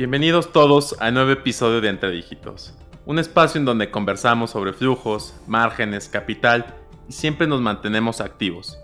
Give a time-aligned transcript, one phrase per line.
[0.00, 2.72] Bienvenidos todos a nuevo episodio de Entre Dígitos,
[3.04, 6.74] un espacio en donde conversamos sobre flujos, márgenes, capital
[7.06, 8.78] y siempre nos mantenemos activos.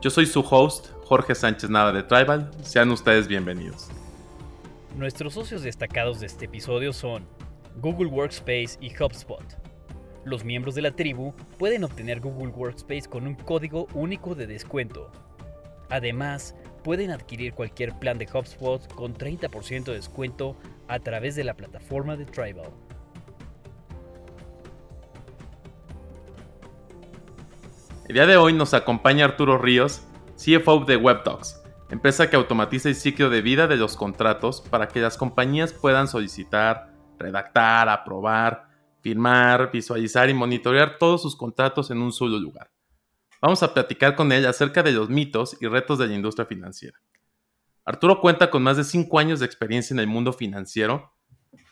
[0.00, 3.90] Yo soy su host, Jorge Sánchez Nava de Tribal, sean ustedes bienvenidos.
[4.96, 7.26] Nuestros socios destacados de este episodio son
[7.82, 9.44] Google Workspace y HubSpot.
[10.24, 15.10] Los miembros de la tribu pueden obtener Google Workspace con un código único de descuento.
[15.90, 20.56] Además, pueden adquirir cualquier plan de HubSpot con 30% de descuento
[20.88, 22.70] a través de la plataforma de Tribal.
[28.08, 30.02] El día de hoy nos acompaña Arturo Ríos,
[30.36, 35.00] CFO de WebDocs, empresa que automatiza el ciclo de vida de los contratos para que
[35.00, 38.68] las compañías puedan solicitar, redactar, aprobar,
[39.00, 42.70] firmar, visualizar y monitorear todos sus contratos en un solo lugar.
[43.42, 46.96] Vamos a platicar con él acerca de los mitos y retos de la industria financiera.
[47.84, 51.12] Arturo cuenta con más de 5 años de experiencia en el mundo financiero.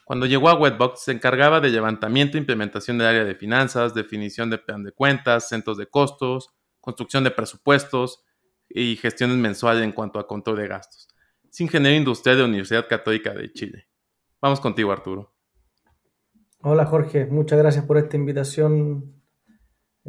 [0.05, 4.51] Cuando llegó a Webbox se encargaba de levantamiento e implementación del área de finanzas, definición
[4.51, 8.25] de plan de cuentas, centros de costos, construcción de presupuestos
[8.69, 11.07] y gestiones mensuales en cuanto a control de gastos.
[11.49, 13.87] Es ingeniero industrial de la Universidad Católica de Chile.
[14.43, 15.33] Vamos contigo, Arturo.
[16.63, 19.20] Hola Jorge, muchas gracias por esta invitación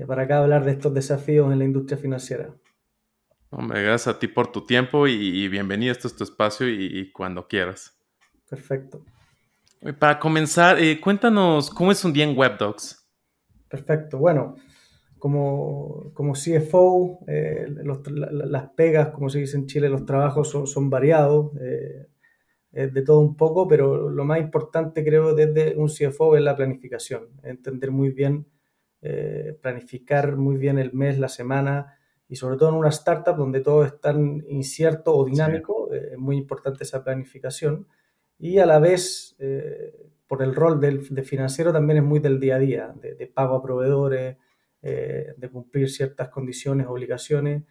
[0.07, 2.53] para acá hablar de estos desafíos en la industria financiera.
[3.49, 5.91] Hombre, gracias a ti por tu tiempo y, bienvenido.
[5.91, 7.99] Esto es tu espacio y, cuando quieras.
[8.49, 9.03] Perfecto.
[9.99, 13.05] Para comenzar, eh, cuéntanos cómo es un día en WebDocs.
[13.67, 14.19] Perfecto.
[14.19, 14.55] Bueno,
[15.19, 20.89] como, como CFO, eh, las pegas, como se dice en Chile, los trabajos son, son
[20.89, 26.55] variados de todo un poco, pero lo más importante creo desde un CFO es la
[26.55, 28.47] planificación, entender muy bien,
[29.01, 33.61] eh, planificar muy bien el mes, la semana y sobre todo en una startup donde
[33.61, 37.87] todo es tan incierto o dinámico, eh, es muy importante esa planificación.
[38.39, 42.39] Y a la vez eh, por el rol del, de financiero también es muy del
[42.39, 44.37] día a día, de, de pago a proveedores,
[44.81, 47.61] de cumplir ciertas condiciones, obligaciones.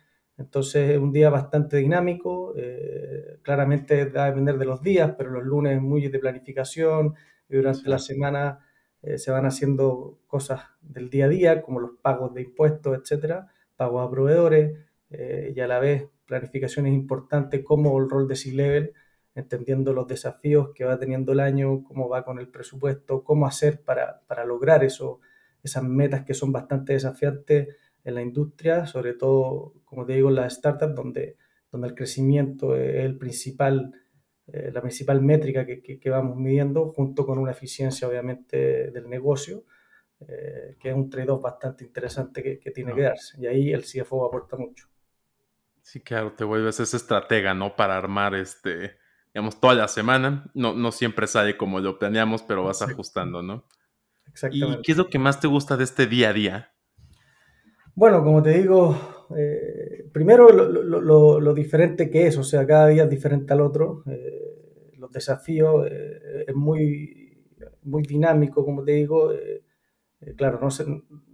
[0.41, 5.31] Entonces es un día bastante dinámico, eh, claramente va a depender de los días, pero
[5.31, 7.15] los lunes muy de planificación
[7.47, 8.61] y durante la semana
[9.03, 13.49] eh, se van haciendo cosas del día a día, como los pagos de impuestos, etcétera,
[13.77, 14.79] pagos a proveedores
[15.11, 18.93] eh, y a la vez planificaciones importantes como el rol de C-Level,
[19.35, 23.83] entendiendo los desafíos que va teniendo el año, cómo va con el presupuesto, cómo hacer
[23.83, 25.21] para, para lograr eso,
[25.63, 27.69] esas metas que son bastante desafiantes
[28.05, 31.37] en la industria, sobre todo, como te digo, en las startups, donde,
[31.71, 33.93] donde el crecimiento es el principal,
[34.53, 39.65] eh, la principal métrica que, que, vamos midiendo, junto con una eficiencia, obviamente, del negocio,
[40.21, 43.41] eh, que es un trade-off bastante interesante que, que tiene que darse.
[43.41, 44.89] Y ahí el CFO aporta mucho.
[45.83, 47.77] Sí, claro, te vuelves ese estratega, ¿no?
[47.77, 48.97] Para armar este,
[49.35, 50.51] digamos, toda la semana.
[50.55, 53.65] No, no siempre sale como lo planeamos, pero vas ajustando, ¿no?
[54.27, 54.81] Exactamente.
[54.81, 56.73] ¿Y qué es lo que más te gusta de este día a día?
[57.95, 63.11] Bueno, como te digo, eh, primero lo, diferente que es, o sea, cada día es
[63.11, 64.03] diferente al otro.
[64.07, 67.45] Eh, los desafíos eh, es muy,
[67.83, 69.33] muy dinámico, como te digo.
[70.37, 70.69] claro, no,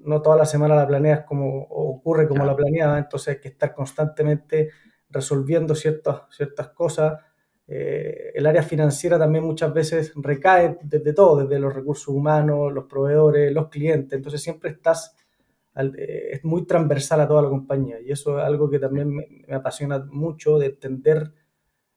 [0.05, 3.75] no toda la semana la planeas como ocurre como la planeaba, entonces hay que estar
[3.75, 4.71] constantemente
[5.11, 7.21] resolviendo ciertas, ciertas cosas.
[7.67, 13.53] el área financiera también muchas veces recae desde todo, desde los recursos humanos, los proveedores,
[13.53, 15.17] los clientes, entonces siempre estás
[15.77, 19.27] eh, es muy transversal a toda la compañía y eso es algo que también me,
[19.55, 21.33] apasiona mucho de entender.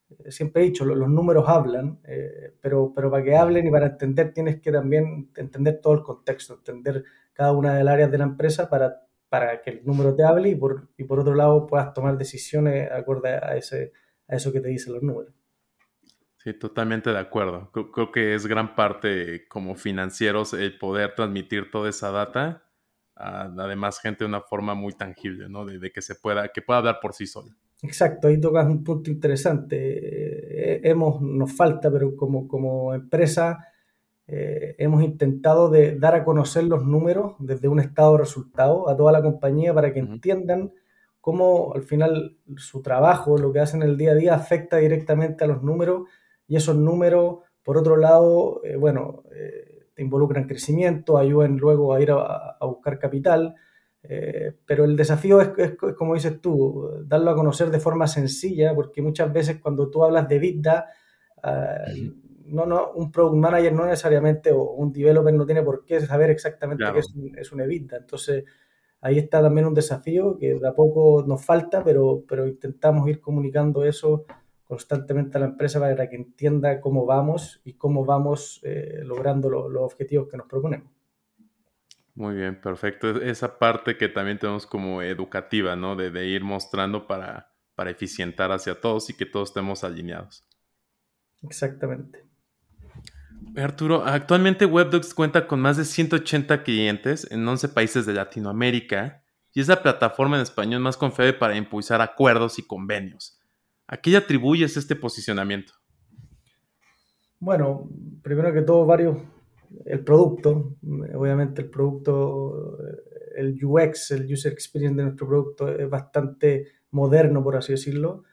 [0.10, 3.88] Eh, siempre he dicho, los, números hablan, eh, pero, pero para que hablen y para
[3.88, 7.04] entender tienes que también entender todo el contexto, entender
[7.34, 10.50] cada una de las áreas de la empresa para, para que el número te hable
[10.50, 13.94] y por, y por otro lado puedas tomar decisiones acorde a, ese,
[14.28, 15.34] a eso que te dicen los números.
[16.38, 17.70] Sí, totalmente de acuerdo.
[17.72, 22.69] Creo, que es gran parte como financieros el poder transmitir toda esa data
[23.20, 25.66] además gente de una forma muy tangible, ¿no?
[25.66, 27.54] De, que se pueda, que pueda hablar por sí sola.
[27.82, 29.78] Exacto, ahí tocas un punto interesante.
[29.78, 33.60] Eh, hemos, nos falta, pero como, como empresa
[34.28, 38.96] eh, hemos intentado de dar a conocer los números desde un estado de resultado a
[38.96, 40.72] toda la compañía para que entiendan
[41.20, 45.48] cómo al final su trabajo, lo que hacen el día a día, afecta directamente a
[45.48, 46.04] los números
[46.48, 49.24] y esos números, por otro lado, eh, bueno,
[50.00, 53.56] involucran crecimiento, ayudan luego a ir a, buscar capital,
[54.04, 59.02] eh, pero el desafío es, como dices tú, darlo a conocer de forma sencilla, porque
[59.02, 60.88] muchas veces cuando tú hablas de vida,
[61.44, 61.86] ah,
[62.46, 66.30] no, no, un product manager no necesariamente o un developer no tiene por qué saber
[66.30, 67.98] exactamente qué es un, es un EBITDA.
[67.98, 68.44] Entonces,
[69.02, 73.20] ahí está también un desafío que de a poco nos falta, pero, pero intentamos ir
[73.20, 74.26] comunicando eso
[74.70, 79.82] constantemente a la empresa para que entienda cómo vamos y cómo vamos eh, logrando los
[79.82, 80.94] objetivos que nos proponemos.
[82.14, 83.20] Muy bien, perfecto.
[83.20, 85.96] Esa parte que también tenemos como educativa, ¿no?
[85.96, 90.46] De, ir mostrando para, para eficientar hacia todos y que todos estemos alineados.
[91.42, 92.24] Exactamente.
[93.58, 99.62] Arturo, actualmente WebDocs cuenta con más de 180 clientes en 11 países de Latinoamérica y
[99.62, 103.39] es la plataforma en español más confiable para impulsar acuerdos y convenios.
[103.92, 105.74] ¿A qué atribuyes este posicionamiento?
[107.40, 107.90] Bueno,
[108.22, 109.18] primero que todo, varios,
[109.86, 110.76] el producto,
[111.16, 112.78] obviamente el producto,
[113.36, 118.26] el UX, el User Experience de nuestro producto es bastante moderno, por así decirlo.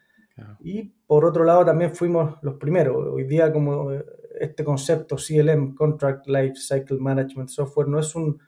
[0.61, 2.95] Y por otro lado, también fuimos los primeros.
[3.11, 3.93] Hoy día, como
[4.39, 8.39] este concepto CLM, Contract Life Cycle Management Software, no es un,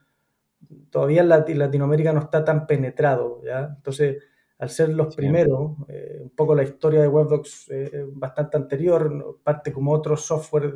[0.91, 3.73] todavía en Latinoamérica no está tan penetrado, ¿ya?
[3.77, 4.23] Entonces,
[4.59, 9.73] al ser los primeros, eh, un poco la historia de WebDocs eh, bastante anterior, parte
[9.73, 10.73] como otro software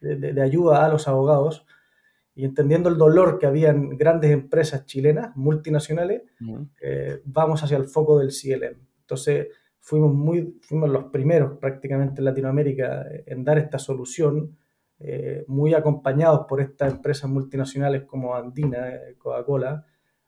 [0.00, 1.64] de, ayuda a los abogados,
[2.34, 6.22] y entendiendo el dolor que había en grandes empresas chilenas, multinacionales,
[6.80, 8.76] eh, vamos hacia el foco del CLM.
[9.00, 14.56] Entonces, fuimos, muy, fuimos los primeros prácticamente en Latinoamérica en dar esta solución,
[14.98, 19.84] eh, muy acompañados por estas empresas multinacionales como Andina, eh, Coca-Cola,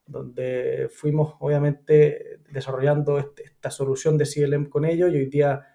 [0.06, 5.67] donde fuimos obviamente desarrollando este, esta solución de CLM con ellos y hoy día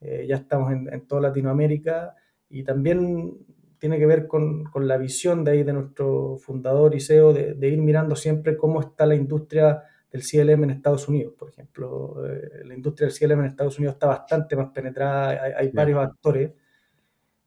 [0.00, 2.14] eh, ya estamos en, toda Latinoamérica
[2.48, 3.38] y también
[3.78, 7.54] tiene que ver con, con, la visión de ahí de nuestro fundador y CEO de,
[7.54, 12.24] de ir mirando siempre cómo está la industria del CLM en Estados Unidos, por ejemplo.
[12.26, 16.52] Eh, la industria del CLM en Estados Unidos está bastante más penetrada, hay, varios actores,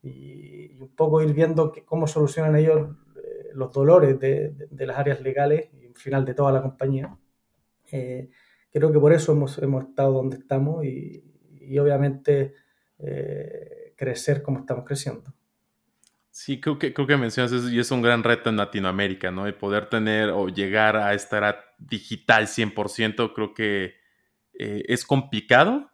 [0.02, 5.70] y, un poco ir viendo cómo solucionan ellos eh, los dolores de, las áreas legales
[5.90, 7.18] y al final de toda la compañía.
[7.92, 8.30] Eh,
[8.72, 11.26] creo que por eso hemos, hemos estado donde estamos y,
[11.80, 12.56] obviamente
[13.96, 15.34] crecer como estamos creciendo.
[16.40, 19.44] Sí, creo que, creo que mencionas eso y es un gran reto en Latinoamérica, ¿no?
[19.44, 23.96] De poder tener o llegar a estar digital 100%, creo que
[24.58, 25.92] eh, es complicado,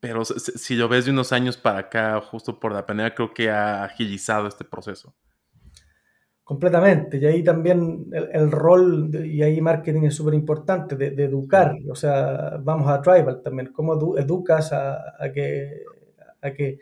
[0.00, 3.48] pero si, lo ves de unos años para acá, justo por la pandemia, creo que
[3.50, 5.14] ha agilizado este proceso.
[6.50, 11.94] Completamente, y ahí también el, rol, y ahí marketing es súper importante, de, educar, o
[11.94, 15.84] sea, vamos a Tribal también, cómo educas a, a que,
[16.42, 16.80] a que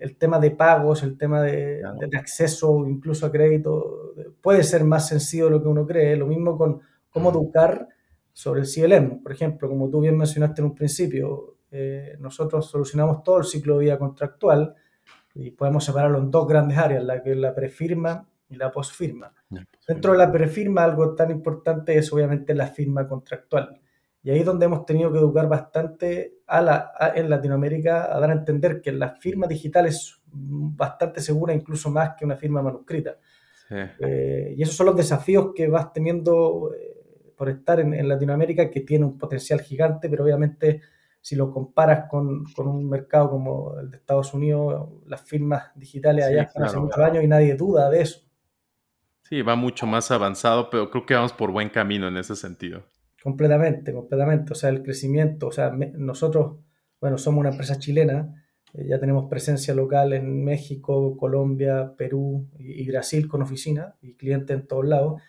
[0.00, 1.82] el tema de pagos, el tema de,
[2.14, 6.14] acceso incluso a crédito, puede ser más sencillo de lo que uno cree.
[6.14, 7.88] Lo mismo con cómo educar
[8.34, 9.22] sobre el CLM.
[9.22, 13.78] Por ejemplo, como tú bien mencionaste en un principio, eh, nosotros solucionamos todo el ciclo
[13.78, 14.74] de vida contractual
[15.34, 19.32] y podemos separarlo en dos grandes áreas, la que la prefirma y la posfirma.
[19.86, 23.80] Dentro de la prefirma, algo tan importante es obviamente la firma contractual.
[24.22, 28.30] Y ahí es donde hemos tenido que educar bastante a la, en Latinoamérica a dar
[28.30, 33.18] a entender que la firma digital es bastante segura, incluso más que una firma manuscrita.
[33.70, 38.80] Eh, y esos son los desafíos que vas teniendo eh, por estar en, Latinoamérica, que
[38.80, 40.80] tiene un potencial gigante, pero obviamente
[41.20, 46.26] si lo comparas con, con un mercado como el de Estados Unidos, las firmas digitales
[46.26, 48.20] allá están hace muchos años y nadie duda de eso.
[49.28, 52.84] Sí, va mucho más avanzado, pero creo que vamos por buen camino en ese sentido.
[53.22, 54.52] Completamente, completamente.
[54.52, 56.58] O sea, el crecimiento, o sea, nosotros,
[57.00, 62.86] bueno, somos una empresa chilena, eh, ya tenemos presencia local en México, Colombia, Perú y,
[62.86, 65.22] Brasil con oficina y clientes en todos lados.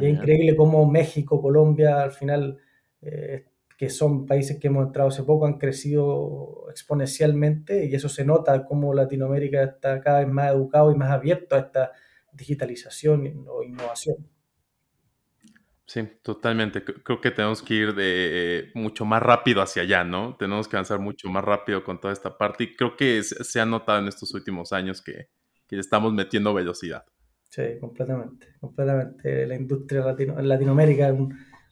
[0.00, 2.56] y es increíble cómo México, Colombia, al final,
[3.02, 3.44] eh,
[3.76, 8.64] que son países que hemos entrado hace poco, han crecido exponencialmente y eso se nota
[8.64, 11.92] cómo Latinoamérica está cada vez más educado y más abierto a esta
[12.32, 14.16] digitalización o innovación.
[15.86, 16.82] Sí, totalmente.
[16.82, 20.36] Creo que tenemos que ir de mucho más rápido hacia allá, ¿no?
[20.38, 23.66] Tenemos que avanzar mucho más rápido con toda esta parte y creo que se ha
[23.66, 25.28] notado en estos últimos años que,
[25.66, 27.04] que estamos metiendo velocidad.
[27.50, 29.46] Sí, completamente, completamente.
[29.46, 31.18] La industria latino, en Latinoamérica es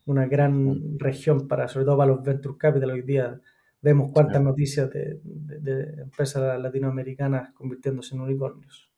[0.04, 2.90] una gran región para, sobre todo para los venture capital.
[2.90, 3.40] Hoy día
[3.80, 8.89] vemos cuántas noticias de, de empresas latinoamericanas convirtiéndose en unicornios.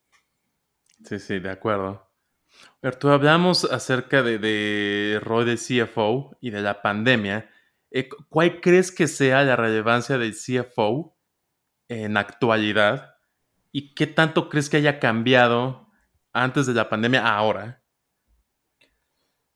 [1.05, 2.09] Sí, sí, de acuerdo.
[2.99, 7.49] Tú hablamos acerca de, de rol de CFO y de la pandemia.
[7.91, 11.17] Eh, ¿Cuál crees que sea la relevancia del CFO
[11.89, 13.17] en actualidad?
[13.71, 15.89] ¿Y qué tanto crees que haya cambiado
[16.33, 17.83] antes de la pandemia a ahora?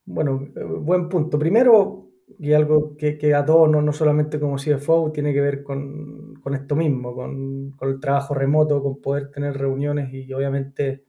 [0.05, 1.39] Bueno, eh, buen punto.
[1.39, 6.35] Primero, y algo que, que a todos, no, solamente como CFO, tiene que ver con,
[6.43, 11.06] con esto mismo, con, con, el trabajo remoto, con poder tener reuniones y obviamente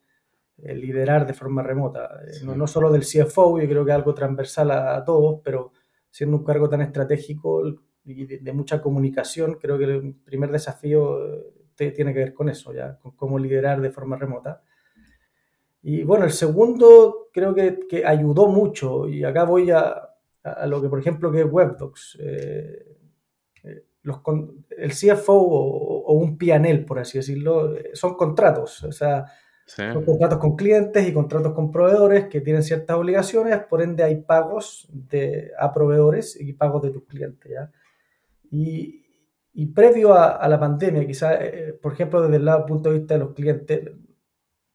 [0.57, 2.19] liderar de forma remota.
[2.27, 5.71] Eh, no, no, solo del CFO, yo creo que es algo transversal a, todos, pero
[6.09, 7.63] siendo un cargo tan estratégico,
[8.03, 11.19] y de, mucha comunicación, creo que el primer desafío
[11.77, 14.61] eh, tiene que ver con eso, ya, con cómo liderar de forma remota.
[15.81, 20.07] Y bueno, el segundo creo que, que ayudó mucho, y acá voy a,
[20.43, 22.17] a, lo que, por ejemplo, que es WebDocs.
[22.19, 22.97] Eh,
[23.63, 24.21] eh, los,
[24.77, 29.25] el CFO o, un PNL, por así decirlo, son contratos, o sea,
[29.67, 34.21] son contratos con clientes y contratos con proveedores que tienen ciertas obligaciones, por ende hay
[34.21, 37.51] pagos de, a proveedores y pagos de tus clientes.
[37.51, 37.71] ¿ya?
[38.50, 39.05] Y,
[39.53, 43.15] y previo a, la pandemia, quizás, eh, por ejemplo, desde el lado, punto de vista
[43.15, 43.91] de los clientes,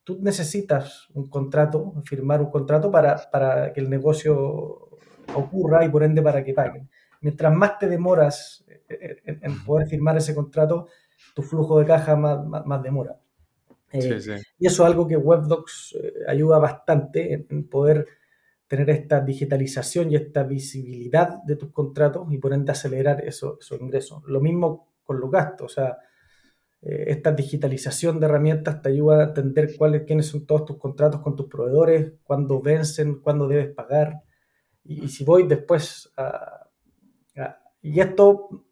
[0.05, 4.91] tú necesitas un contrato, firmar un contrato para, para que el negocio
[5.35, 6.91] ocurra y por ende para que paguen.
[7.21, 10.89] Mientras más te demoras en, poder firmar ese contrato,
[11.35, 13.19] tu flujo de caja más, más, demora.
[13.93, 18.07] Eh, y eso es algo que WebDocs eh, ayuda bastante en, poder
[18.67, 24.23] tener esta digitalización y esta visibilidad de tus contratos y por ende acelerar esos ingresos.
[24.27, 25.99] Lo mismo con los gastos, o sea,
[26.83, 31.21] eh, esta digitalización de herramientas te ayuda a entender cuáles, quiénes son todos tus contratos
[31.21, 34.23] con tus proveedores, cuándo vencen, cuándo debes pagar.
[34.85, 36.69] Y, si voy después a,
[37.83, 38.65] Y esto,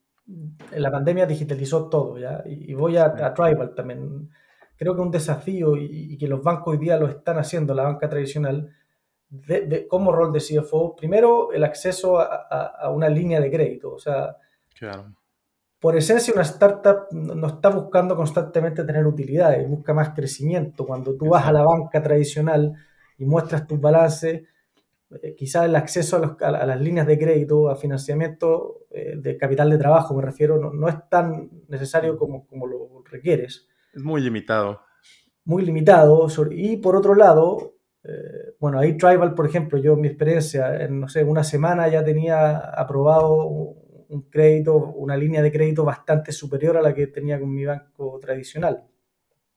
[0.72, 2.42] la pandemia digitalizó todo, ¿ya?
[2.46, 4.30] Y, voy a, a, Tribal también.
[4.80, 8.08] Creo que un desafío y, que los bancos hoy día lo están haciendo, la banca
[8.08, 8.75] tradicional,
[9.28, 13.92] de, como rol de CFO, primero el acceso a, una línea de crédito.
[13.92, 14.38] O sea,
[15.78, 20.87] por esencia una startup no está buscando constantemente tener utilidades, busca más crecimiento.
[20.87, 22.72] Cuando tú vas a la banca tradicional
[23.18, 24.44] y muestras tus balances,
[25.22, 29.76] eh, quizás el acceso a, las líneas de crédito, a financiamiento eh, de capital de
[29.76, 33.68] trabajo, me refiero, no, es tan necesario como, como lo requieres.
[33.92, 34.80] Es muy limitado.
[35.44, 36.26] Muy limitado.
[36.50, 41.09] Y por otro lado, eh, bueno, ahí Tribal, por ejemplo, yo mi experiencia, en no
[41.09, 43.44] sé, una semana ya tenía aprobado
[44.11, 48.18] un crédito, una línea de crédito bastante superior a la que tenía con mi banco
[48.20, 48.85] tradicional.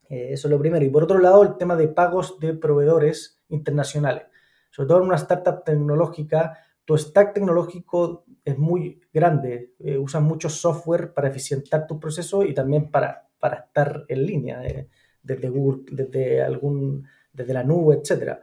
[0.10, 0.86] Eh, eso es lo primero.
[0.86, 4.24] Y por otro lado, el tema de pagos de proveedores internacionales.
[4.70, 9.74] Sobre todo en una startup tecnológica, tu stack tecnológico es muy grande.
[9.80, 14.62] Eh, usan mucho software para eficientar tu proceso y también para, para estar en línea,
[15.22, 18.38] desde Google, desde algún desde la nube, etc.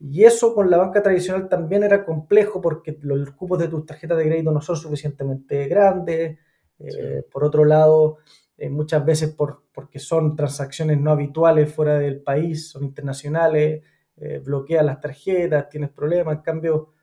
[0.00, 4.18] Y eso con la banca tradicional también era complejo porque los cupos de tus tarjetas
[4.18, 6.40] de crédito no son suficientemente grandes.
[6.80, 8.18] Eh, por otro lado,
[8.58, 13.84] eh, muchas veces por, porque son transacciones no habituales fuera del país, son internacionales,
[14.16, 16.38] eh, bloquean las tarjetas, tienes problemas.
[16.38, 16.94] En cambio,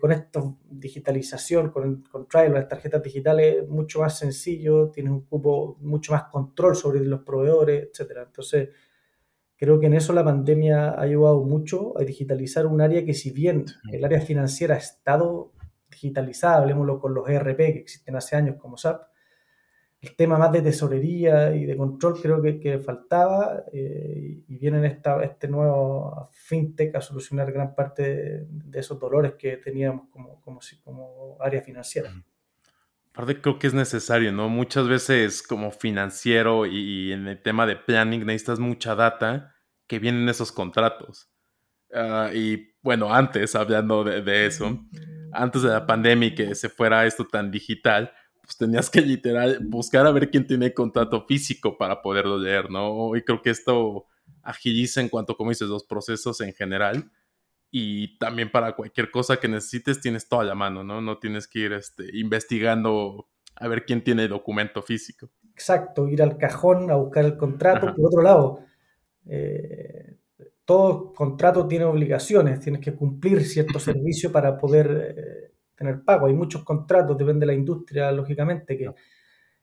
[0.00, 5.76] con esto, digitalización, con, con Trial, las tarjetas digitales, mucho más sencillo, tienes un cupo,
[5.80, 8.18] mucho más control sobre los proveedores, etc.
[8.26, 8.68] Entonces,
[9.60, 13.30] Creo que en eso la pandemia ha ayudado mucho a digitalizar un área que si
[13.30, 15.52] bien el área financiera ha estado
[15.90, 19.09] digitalizada, hablemoslo con los ERP que existen hace años como SAP,
[20.00, 24.86] el tema más de tesorería y de control creo que, que faltaba eh, y viene
[24.86, 30.60] esta, este nuevo fintech a solucionar gran parte de, esos dolores que teníamos como, como,
[30.82, 32.10] como área financiera.
[33.12, 34.48] Aparte creo que es necesario, ¿no?
[34.48, 39.54] Muchas veces como financiero y, en el tema de planning necesitas mucha data
[39.86, 41.28] que vienen esos contratos.
[41.92, 44.80] Ah, y bueno, antes, hablando de, eso,
[45.32, 48.12] antes de la pandemia y que se fuera esto tan digital,
[48.50, 53.14] pues tenías que literal buscar a ver quién tiene contrato físico para poderlo leer, ¿no?
[53.14, 54.06] Y creo que esto
[54.42, 57.12] agiliza en cuanto, como dices, los procesos en general
[57.70, 61.00] y también para cualquier cosa que necesites tienes toda la mano, ¿no?
[61.00, 65.30] No tienes que ir este, investigando a ver quién tiene el documento físico.
[65.52, 67.94] Exacto, ir al cajón a buscar el contrato.
[67.94, 68.64] Por otro lado,
[69.26, 70.16] eh,
[70.64, 75.39] todo contrato tiene obligaciones, tienes que cumplir cierto servicio para poder eh,
[75.80, 76.26] tener pago.
[76.26, 78.92] Hay muchos contratos, depende de la industria, lógicamente, que,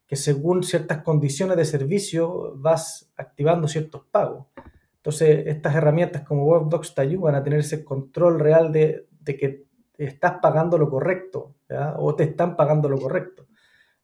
[0.07, 4.47] que según ciertas condiciones de servicio vas activando ciertos pagos.
[4.95, 10.39] Entonces, estas herramientas como WebDocs te ayudan a tener ese control real de, que estás
[10.41, 11.53] pagando lo correcto
[11.97, 13.45] o te están pagando lo correcto.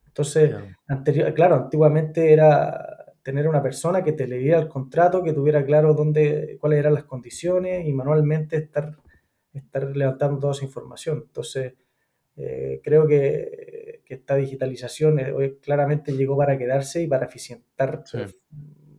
[0.05, 0.53] Entonces,
[1.34, 6.58] claro, antiguamente era tener una persona que te leyera el contrato, que tuviera claro dónde,
[6.62, 8.96] cuáles eran las condiciones y manualmente estar,
[9.51, 11.24] estar levantando toda esa información.
[11.25, 11.74] Entonces,
[12.37, 18.03] eh, creo que, esta digitalización eh, hoy claramente llegó para quedarse y para eficientar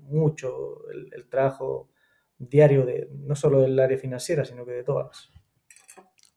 [0.08, 1.88] mucho el trabajo
[2.36, 5.30] diario de no solo del área financiera, sino que de todas.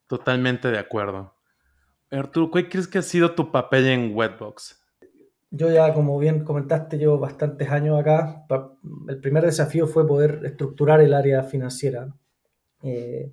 [0.08, 1.34] Totalmente de acuerdo.
[2.12, 4.82] Arturo, ¿cuál crees que ha sido tu papel en Webbox?
[5.50, 8.46] Yo ya, como bien comentaste, llevo bastantes años acá.
[9.08, 12.14] El primer desafío fue poder estructurar el área financiera,
[12.84, 13.32] eh,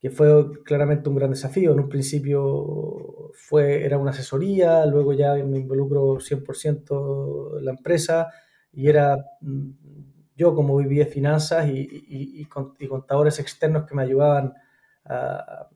[0.00, 1.72] que fue claramente un gran desafío.
[1.72, 8.28] En un principio fue, era una asesoría, luego ya me involucro 100% en la empresa
[8.72, 9.70] y era mm,
[10.36, 12.46] yo como vivía finanzas y,
[12.88, 14.54] contadores externos que me ayudaban
[15.04, 15.68] a,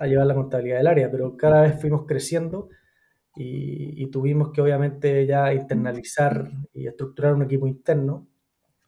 [0.00, 2.68] a, llevar la contabilidad del área, pero cada vez fuimos creciendo
[3.36, 8.26] y, tuvimos que obviamente ya internalizar y estructurar un equipo interno.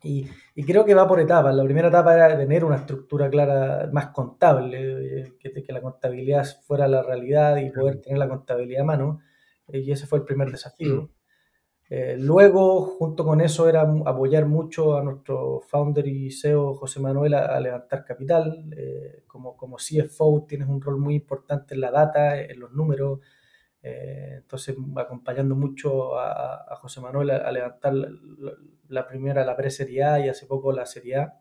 [0.03, 0.29] Y,
[0.65, 1.55] creo que va por etapas.
[1.55, 6.47] La primera etapa era tener una estructura clara, más contable, eh, que, que la contabilidad
[6.63, 9.21] fuera la realidad y poder tener la contabilidad a mano.
[9.69, 11.03] Eh, y ese fue el primer desafío.
[11.03, 11.09] Mm.
[11.93, 17.35] Eh, luego, junto con eso, era apoyar mucho a nuestro founder y CEO José Manuel
[17.35, 18.65] a, levantar capital.
[19.27, 23.21] como, como CFO tienes un rol muy importante en la data, en los números,
[23.83, 28.11] eh, entonces, acompañando mucho a, José Manuel a, levantar la,
[29.09, 31.41] primera, la pre-serie A y hace poco la serie A.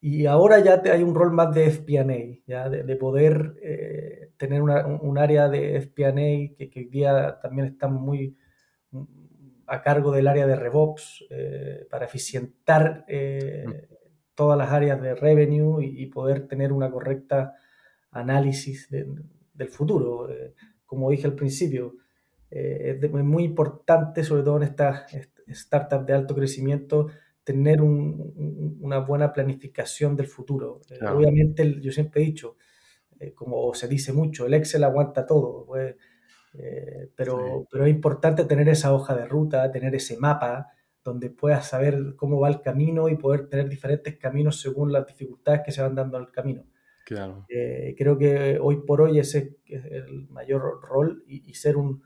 [0.00, 5.18] Y ahora ya hay un rol más de FP&A, ya de, poder eh, tener un,
[5.18, 8.38] área de FP&A que, que, hoy día también estamos muy
[9.66, 13.04] a cargo del área de RevOps eh, para eficientar
[14.34, 17.54] todas las áreas de revenue y, poder tener una correcta
[18.10, 20.28] análisis del futuro
[20.90, 21.94] como dije al principio,
[22.50, 25.04] eh, es, muy importante, sobre todo en estas
[25.54, 27.08] startups de alto crecimiento,
[27.44, 30.80] tener una buena planificación del futuro.
[30.90, 32.56] Eh, obviamente, yo siempre he dicho,
[33.18, 35.96] eh, como se dice mucho, el Excel aguanta todo, pues,
[37.14, 40.72] pero, pero es importante tener esa hoja de ruta, tener ese mapa
[41.04, 45.62] donde puedas saber cómo va el camino y poder tener diferentes caminos según las dificultades
[45.64, 46.64] que se van dando en el camino.
[47.48, 52.02] Eh, creo que hoy por hoy ese es el mayor rol y, ser, un,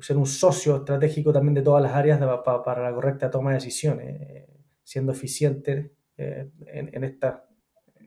[0.00, 4.20] ser un socio estratégico también de todas las áreas para la correcta toma de decisiones,
[4.20, 4.48] eh,
[4.82, 7.46] siendo eficiente eh, en, esta,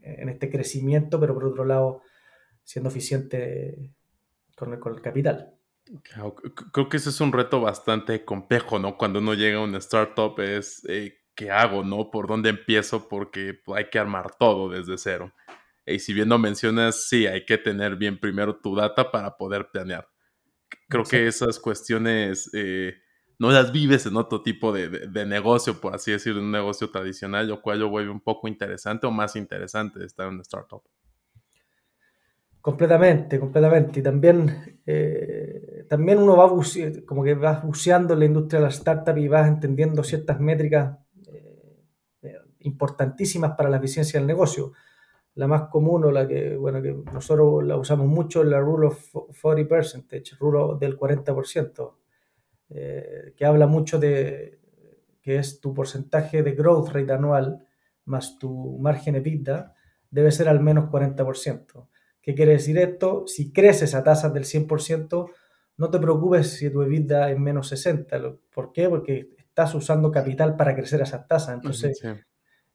[0.01, 2.01] en este crecimiento, pero por otro lado
[2.63, 3.91] siendo eficiente
[4.55, 5.53] con el, con el capital.
[6.71, 8.97] creo que ese es un reto bastante complejo, ¿no?
[8.97, 10.83] Cuando uno llega a una startup es,
[11.35, 12.09] ¿qué hago, no?
[12.11, 13.07] ¿Por dónde empiezo?
[13.07, 15.33] Porque hay que armar todo desde cero.
[15.85, 19.69] Y si bien no mencionas, sí, hay que tener bien primero tu data para poder
[19.71, 20.07] planear.
[20.93, 22.93] Creo que esas cuestiones eh,
[23.39, 27.63] no las vives en otro tipo de, negocio, por así decirlo, un negocio tradicional, lo
[27.63, 30.83] cual lo vuelve un poco interesante o más interesante estar en una startup.
[32.61, 34.01] Completamente, completamente.
[34.01, 36.47] Y también, eh, también uno va
[37.07, 40.95] como que vas buceando en la industria de la startup y vas entendiendo ciertas métricas
[42.21, 44.73] eh, importantísimas para la eficiencia del negocio
[45.35, 48.87] la más común o la que, bueno, que nosotros la usamos mucho es la Rule
[48.87, 51.95] of 40 Percentage, rule del 40%,
[52.69, 54.59] eh, que habla mucho de
[55.21, 57.65] que es tu porcentaje de growth rate anual
[58.05, 59.73] más tu margen EBITDA
[60.11, 61.87] debe ser al menos 40%.
[62.21, 63.25] ¿Qué quiere decir esto?
[63.27, 65.29] Si creces a tasas del 100%,
[65.77, 68.37] no te preocupes si tu EBITDA es menos 60.
[68.53, 68.89] ¿Por qué?
[68.89, 71.55] Porque estás usando capital para crecer a esas tasas.
[71.55, 72.01] Entonces,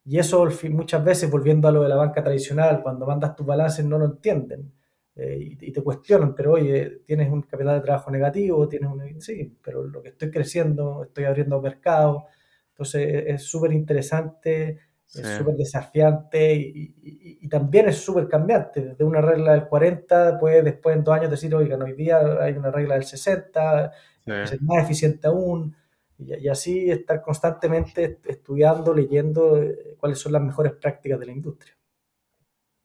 [0.09, 3.85] y eso muchas veces, volviendo a lo de la banca tradicional, cuando mandas tus balances
[3.85, 4.73] no lo entienden
[5.15, 9.21] eh, y, te cuestionan, pero oye, tienes un capital de trabajo negativo, tienes un...
[9.21, 12.23] Sí, pero lo que estoy creciendo, estoy abriendo mercados,
[12.71, 14.79] entonces es súper interesante,
[15.15, 18.81] es súper desafiante y, también es súper cambiante.
[18.81, 22.55] Desde una regla del 40, puedes después en dos años decir, oiga, hoy día hay
[22.55, 23.93] una regla del 60,
[24.25, 25.77] es más eficiente aún
[26.19, 31.77] y, así estar constantemente estudiando, leyendo eh, cuáles son las mejores prácticas de la industria.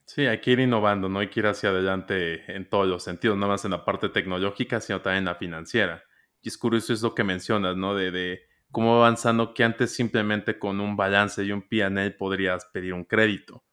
[0.06, 3.38] Sí, hay que ir innovando, no hay que ir hacia adelante en todos los sentidos,
[3.38, 6.04] no más en la parte tecnológica, sino también en la financiera.
[6.41, 7.96] Y es curioso eso que mencionas, ¿no?
[7.96, 12.93] De, de cómo avanzando que antes simplemente con un balance y un PNL podrías pedir
[12.93, 13.63] un crédito.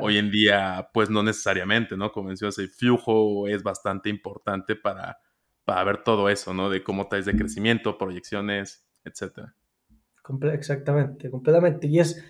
[0.00, 2.12] Hoy en día, pues no necesariamente, ¿no?
[2.12, 5.18] Como mencionas, el flujo es bastante importante para,
[5.64, 6.70] para ver todo eso, ¿no?
[6.70, 9.54] De cómo traes de crecimiento, proyecciones, etcétera.
[10.52, 11.86] exactamente, completamente.
[11.86, 12.22] Y es,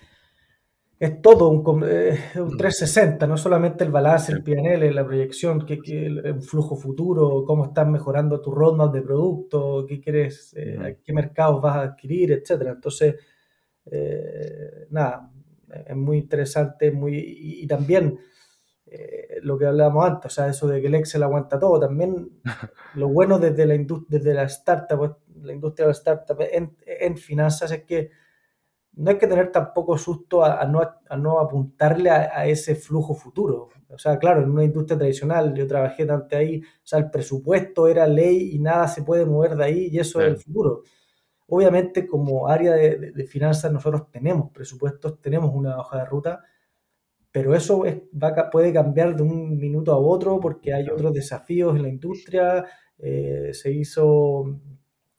[1.02, 6.06] es todo un, 360, eh, no solamente el balance, el PNL, la proyección, que, que,
[6.32, 11.60] un flujo futuro, cómo estás mejorando tu roadmap de producto, qué quieres, eh, qué mercados
[11.60, 12.70] vas a adquirir, etcétera.
[12.70, 13.16] Entonces,
[13.86, 15.28] eh, nada,
[15.86, 18.18] es muy interesante, muy, y, también
[19.42, 22.28] lo que hablábamos antes, o sea, eso de que el Excel aguanta todo, también
[22.94, 23.74] lo bueno desde la,
[24.08, 28.10] desde la startup, la industria de la startup en, finanzas es que
[28.94, 33.70] no hay que tener tampoco susto a, no, a no, apuntarle a, ese flujo futuro.
[33.88, 37.88] O sea, claro, en una industria tradicional, yo trabajé tanto ahí, o sea, el presupuesto
[37.88, 40.82] era ley y nada se puede mover de ahí y eso es el futuro.
[41.54, 46.42] Obviamente, como área de, finanzas, nosotros tenemos presupuestos, tenemos una hoja de ruta,
[47.30, 47.84] pero eso
[48.50, 52.64] puede cambiar de un minuto a otro porque hay otros desafíos en la industria.
[52.98, 54.60] Eh, se hizo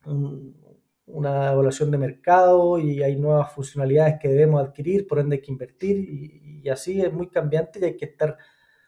[0.06, 5.52] una evaluación de mercado y hay nuevas funcionalidades que debemos adquirir, por ende hay que
[5.52, 8.38] invertir y, así es muy cambiante y hay que estar,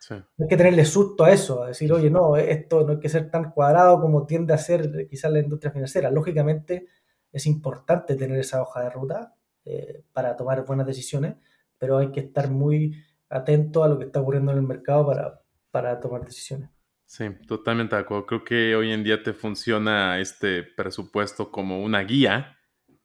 [0.10, 3.30] hay que tenerle susto a eso, a decir, oye, no, esto no hay que ser
[3.30, 6.10] tan cuadrado como tiende a ser quizás la industria financiera.
[6.10, 6.88] Lógicamente
[7.34, 11.36] es importante tener esa hoja de ruta eh, para tomar buenas decisiones,
[11.78, 12.96] pero hay que estar muy
[13.30, 16.75] atento a lo que está ocurriendo en el mercado para, para tomar decisiones.
[17.08, 18.26] Sí, totalmente de acuerdo.
[18.26, 22.58] Creo que hoy en día te funciona este presupuesto como una guía,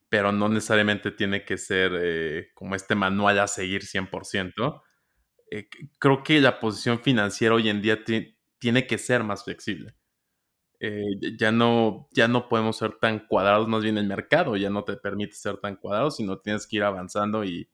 [0.08, 4.82] pero no necesariamente tiene que ser eh, como este manual a seguir 100%.
[5.50, 8.04] Eh, creo que la posición financiera hoy en día
[8.60, 9.94] tiene que ser más flexible.
[10.80, 11.04] Eh,
[11.38, 14.96] ya, no, ya no podemos ser tan cuadrados, más bien el mercado ya no te
[14.98, 17.68] permite ser tan cuadrado, sino tienes que ir avanzando y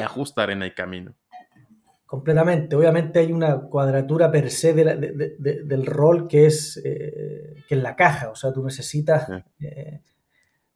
[0.00, 1.16] ajustar en el camino.
[2.08, 2.74] Completamente.
[2.74, 8.30] Obviamente hay una cuadratura per se del rol que es, eh, que es la caja.
[8.30, 9.28] O sea, tú necesitas
[9.60, 10.00] eh,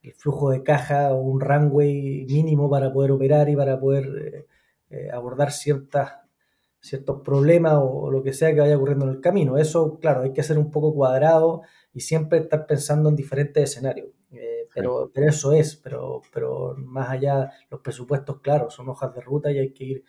[0.03, 4.47] el flujo de caja o un runway mínimo para poder operar y para poder
[4.91, 6.17] eh, abordar ciertas,
[6.81, 9.57] ciertos problemas o, lo que sea que vaya ocurriendo en el camino.
[9.57, 11.63] Eso, claro, hay que ser un poco cuadrado
[11.95, 14.09] y siempre estar pensando en diferentes escenarios.
[14.75, 19.51] pero, pero eso es, pero, pero más allá, los presupuestos, claro, son hojas de ruta
[19.51, 20.05] y hay que ir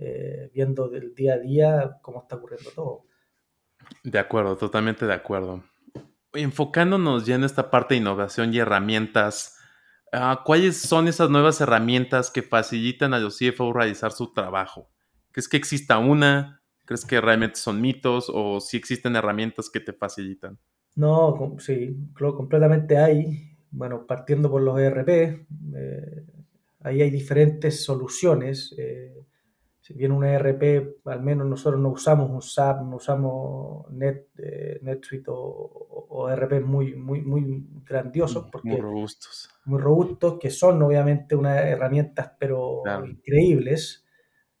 [0.00, 3.04] eh, viendo del día a día cómo está ocurriendo todo.
[4.02, 5.62] De acuerdo, totalmente de acuerdo.
[6.32, 9.58] Enfocándonos ya en esta parte de innovación y herramientas,
[10.12, 14.88] ah, ¿cuáles son esas nuevas herramientas que facilitan a los CFO realizar su trabajo?
[15.32, 16.62] ¿Crees que exista una?
[16.86, 20.58] ¿Crees que realmente son mitos o si existen herramientas que te facilitan?
[20.96, 23.56] No, sí, completamente hay.
[23.70, 26.26] Bueno, partiendo por los ERP, eh,
[26.80, 28.74] ahí hay diferentes soluciones.
[28.76, 29.19] Eh,
[29.90, 34.78] si bien un ERP, al menos nosotros no usamos un SAP, no usamos Net, eh,
[34.82, 35.34] NetSuite o,
[36.10, 38.48] o, ERP muy, muy, muy grandiosos.
[38.52, 39.50] Porque, muy robustos.
[39.64, 44.06] Muy robustos, que son obviamente unas herramientas, pero increíbles.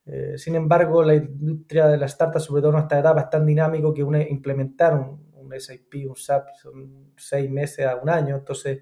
[0.04, 3.46] Eh, sin embargo, la industria de las startups, sobre todo en esta etapa, es tan
[3.46, 8.34] dinámico que una, implementar un, un SAP, un SAP, son seis meses a un año.
[8.34, 8.80] Entonces,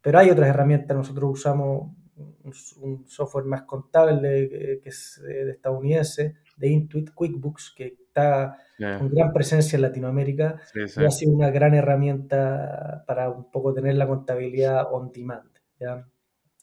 [0.00, 6.68] pero hay otras herramientas, nosotros usamos un, software más contable que, es de estadounidense, de
[6.68, 8.58] Intuit QuickBooks, que está
[8.98, 13.94] con gran presencia en Latinoamérica y ha sido una gran herramienta para un poco tener
[13.96, 15.50] la contabilidad on demand.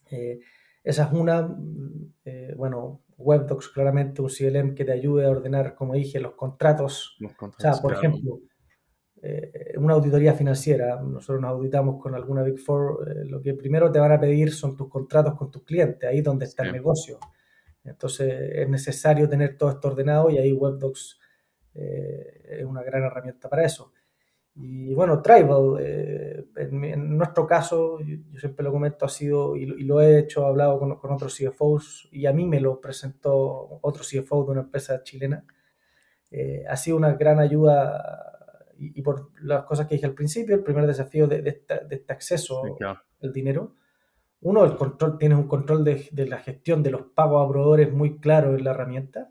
[0.09, 0.39] Eh,
[0.83, 1.55] esa es una,
[2.25, 7.17] eh, bueno, WebDocs claramente un CLM que te ayude a ordenar, como dije, los contratos.
[7.21, 8.39] o sea, por ejemplo,
[9.23, 13.91] eh, una auditoría financiera, nosotros nos auditamos con alguna Big Four, eh, lo que primero
[13.91, 17.19] te van a pedir son tus contratos con tus clientes, ahí donde está el negocio.
[17.83, 21.19] Entonces es necesario tener todo esto ordenado y ahí WebDocs
[21.75, 23.93] eh, es una gran herramienta para eso.
[24.55, 25.77] Y bueno, Tribal,
[26.57, 30.79] en, nuestro caso, yo, siempre lo comento, ha sido, y, lo he hecho, he hablado
[30.79, 35.01] con, con, otros CFOs, y a mí me lo presentó otro CFO de una empresa
[35.03, 35.45] chilena,
[36.67, 38.30] ha sido una gran ayuda
[38.81, 42.63] y, por las cosas que dije al principio, el primer desafío de, este acceso
[43.21, 43.75] al dinero.
[44.41, 48.17] Uno, el control, tienes un control de, la gestión de los pagos a proveedores muy
[48.17, 49.29] claro en la herramienta.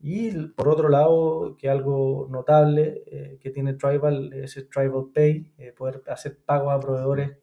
[0.00, 5.52] Y por otro lado, que algo notable eh, que tiene Tribal es el Tribal Pay,
[5.58, 7.38] eh, poder hacer pagos a proveedores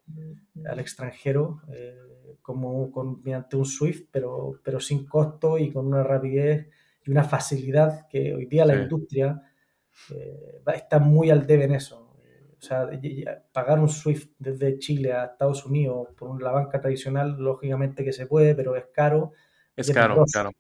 [0.66, 1.96] al extranjero eh,
[2.42, 6.70] como con, mediante un SWIFT, pero, pero sin costo y con una rapidez
[7.04, 9.42] y una facilidad que hoy día la industria
[10.14, 12.02] eh, está muy al debe en eso.
[12.58, 12.90] O sea,
[13.52, 18.26] pagar un SWIFT desde Chile a Estados Unidos por la banca tradicional, lógicamente que se
[18.26, 19.34] puede, pero es caro.
[19.76, 20.52] Es, caro, claro.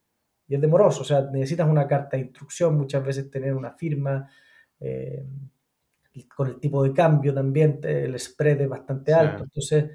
[0.48, 4.30] Y es demoroso, o sea, necesitas una carta de instrucción, muchas veces tener una firma,
[4.80, 5.26] eh,
[6.36, 9.44] con el tipo de cambio también, el spread es bastante alto.
[9.44, 9.90] Entonces,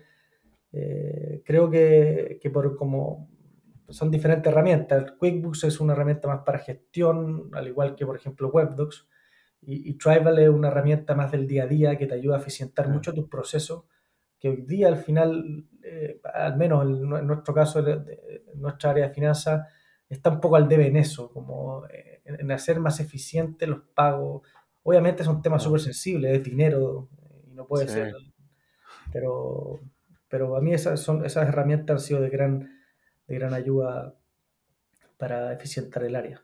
[0.73, 3.29] eh, creo que, que, por como
[3.89, 5.13] son diferentes herramientas.
[5.13, 9.07] QuickBooks es una herramienta más para gestión, al igual que, por ejemplo, WebDocs.
[9.63, 12.89] Y, Tribal es una herramienta más del día a día que te ayuda a eficientar
[12.89, 13.85] mucho tus procesos,
[14.39, 18.05] que hoy día al final, eh, al menos en, nuestro caso, en
[18.55, 19.69] nuestra área de finanzas,
[20.09, 24.43] está un poco al debe en eso, como eh, en, hacer más eficientes los pagos.
[24.83, 27.09] Obviamente es un tema súper sensible, es dinero
[27.47, 28.15] y no puede ser,
[29.13, 29.81] pero,
[30.29, 32.81] pero a mí esas, son, esas herramientas han sido de gran,
[33.27, 34.15] de gran ayuda
[35.17, 36.43] para eficientar el área.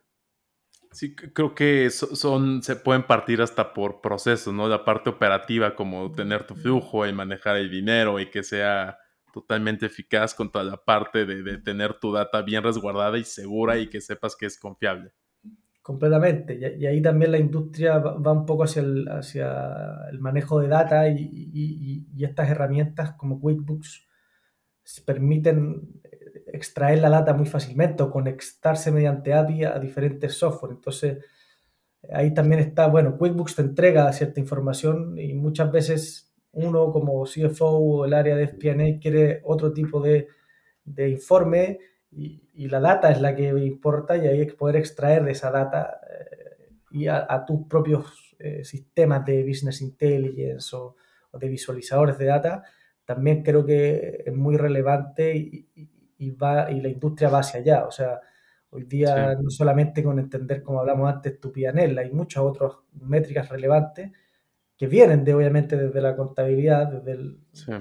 [0.97, 4.67] Sí, creo que son, se pueden partir hasta por procesos, ¿no?
[4.67, 8.97] La parte operativa, como tener tu flujo y manejar el dinero y que sea
[9.31, 13.91] totalmente eficaz con toda la parte de, tener tu data bien resguardada y segura y
[13.91, 15.13] que sepas que es confiable.
[15.83, 16.59] Completamente.
[16.79, 21.11] Y, ahí también la industria va, un poco hacia el, hacia el manejo de data
[21.11, 24.09] y, estas herramientas como QuickBooks
[25.05, 26.01] permiten
[26.57, 30.73] extraer la data muy fácilmente conectarse mediante API a diferentes software.
[30.73, 31.19] Entonces,
[32.13, 37.67] ahí también está, bueno, QuickBooks te entrega cierta información y muchas veces uno como CFO
[37.67, 40.29] o el área de FP&A quiere otro tipo de,
[41.09, 41.79] informe
[42.11, 46.01] y, la data es la que importa y hay que poder extraer de esa data
[46.11, 50.97] eh, y a, tus propios eh, sistemas de business intelligence o,
[51.39, 52.63] de visualizadores de data,
[53.05, 55.67] también creo que es muy relevante
[56.31, 57.87] va, y la industria va hacia allá.
[57.87, 58.21] O sea,
[58.71, 63.49] hoy día no solamente con entender, como hablamos antes, tu PNL, hay muchas otras métricas
[63.49, 64.13] relevantes
[64.77, 67.17] que vienen de, obviamente desde la contabilidad, desde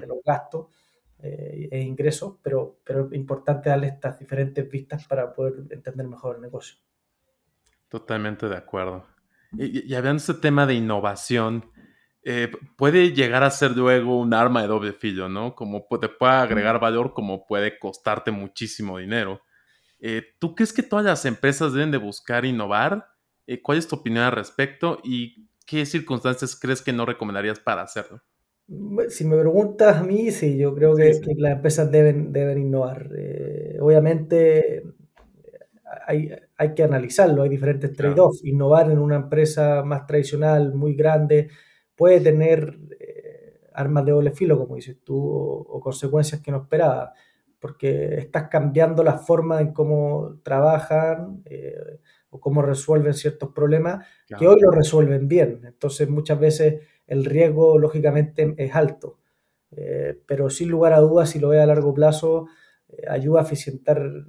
[0.07, 0.67] los gastos,
[1.19, 6.35] eh, e ingresos, pero, pero es importante darle estas diferentes vistas para poder entender mejor
[6.35, 6.77] el negocio.
[7.89, 9.05] Totalmente de acuerdo.
[9.53, 11.65] Y, y hablando de este tema de innovación,
[12.27, 15.53] eh, puede llegar a ser luego un arma de doble filo, ¿no?
[15.53, 19.41] Como te puede agregar valor, como puede costarte muchísimo dinero.
[19.99, 23.07] Eh, ¿Tú crees que todas las empresas deben de buscar innovar?
[23.61, 24.99] ¿Cuál es tu opinión al respecto?
[25.03, 28.21] ¿Y qué circunstancias crees que no recomendarías para hacerlo?
[29.09, 33.11] Si me preguntas a mí, sí, yo creo que, las empresas deben, deben innovar.
[33.15, 34.83] Eh, obviamente
[36.07, 38.43] hay, hay, que analizarlo, hay diferentes trade-offs.
[38.43, 41.49] Innovar en una empresa más tradicional, muy grande,
[41.95, 47.13] puede tener eh, armas de doble filo, como dices tú, o, consecuencias que no esperaba,
[47.59, 54.05] porque estás cambiando la forma en cómo trabajan eh, o cómo resuelven ciertos problemas,
[54.37, 55.61] que hoy lo resuelven bien.
[55.65, 59.19] Entonces muchas veces el riesgo lógicamente es alto.
[59.71, 62.47] Eh, pero sin lugar a dudas, si lo ve a largo plazo,
[63.09, 64.25] ayuda a eficientar,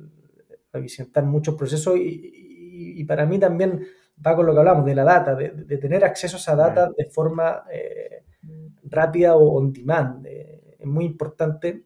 [0.72, 3.86] eficientar muchos procesos y, para mí también
[4.24, 7.06] va con lo que hablamos de la data, de, tener acceso a esa data de
[7.06, 8.24] forma eh,
[8.84, 10.26] rápida o on demand.
[10.26, 11.84] es muy importante